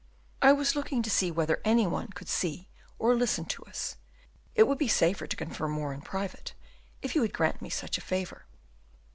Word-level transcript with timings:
"I 0.41 0.51
was 0.51 0.75
looking 0.75 1.03
to 1.03 1.11
see 1.11 1.29
whether 1.29 1.61
any 1.63 1.85
one 1.85 2.07
could 2.07 2.27
see 2.27 2.67
or 2.97 3.13
listen 3.13 3.45
to 3.45 3.63
us; 3.65 3.97
it 4.55 4.63
would 4.63 4.79
be 4.79 4.87
safer 4.87 5.27
to 5.27 5.37
confer 5.37 5.67
more 5.67 5.93
in 5.93 6.01
private, 6.01 6.55
if 7.03 7.13
you 7.13 7.21
would 7.21 7.35
grant 7.35 7.61
me 7.61 7.69
such 7.69 7.99
a 7.99 8.01
favor." 8.01 8.47